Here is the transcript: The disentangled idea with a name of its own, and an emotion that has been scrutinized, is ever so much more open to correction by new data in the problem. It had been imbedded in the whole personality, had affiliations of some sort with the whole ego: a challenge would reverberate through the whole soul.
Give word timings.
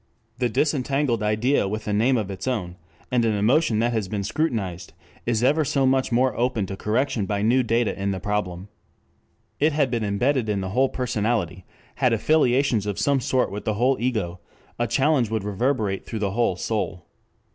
The 0.39 0.49
disentangled 0.49 1.21
idea 1.21 1.67
with 1.67 1.87
a 1.87 1.93
name 1.93 2.17
of 2.17 2.31
its 2.31 2.47
own, 2.47 2.75
and 3.11 3.23
an 3.23 3.35
emotion 3.35 3.77
that 3.81 3.93
has 3.93 4.07
been 4.07 4.23
scrutinized, 4.23 4.93
is 5.27 5.43
ever 5.43 5.63
so 5.63 5.85
much 5.85 6.11
more 6.11 6.35
open 6.35 6.65
to 6.65 6.75
correction 6.75 7.27
by 7.27 7.43
new 7.43 7.61
data 7.61 7.93
in 8.01 8.09
the 8.09 8.19
problem. 8.19 8.67
It 9.59 9.73
had 9.73 9.91
been 9.91 10.03
imbedded 10.03 10.49
in 10.49 10.59
the 10.61 10.69
whole 10.71 10.89
personality, 10.89 11.65
had 11.97 12.13
affiliations 12.13 12.87
of 12.87 12.97
some 12.97 13.19
sort 13.19 13.51
with 13.51 13.63
the 13.65 13.75
whole 13.75 13.95
ego: 13.99 14.39
a 14.79 14.87
challenge 14.87 15.29
would 15.29 15.43
reverberate 15.43 16.03
through 16.07 16.17
the 16.17 16.31
whole 16.31 16.55
soul. 16.55 17.05